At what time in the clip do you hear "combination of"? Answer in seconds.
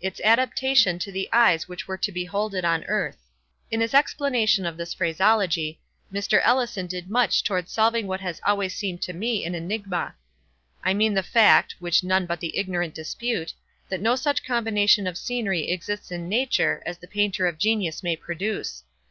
14.46-15.18